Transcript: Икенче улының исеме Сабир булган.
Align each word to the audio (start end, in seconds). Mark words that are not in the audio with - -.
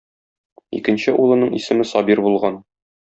Икенче 0.79 1.13
улының 1.25 1.53
исеме 1.59 1.87
Сабир 1.91 2.23
булган. 2.29 2.59